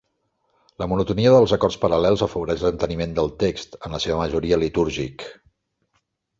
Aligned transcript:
La 0.83 0.87
monotonia 0.93 1.33
dels 1.35 1.53
acords 1.57 1.77
paral·lels 1.83 2.25
afavoreix 2.27 2.65
l'enteniment 2.67 3.15
del 3.21 3.31
text, 3.45 3.79
en 3.89 3.97
la 3.99 4.03
seva 4.09 4.21
majoria 4.25 4.63
litúrgic. 4.67 5.31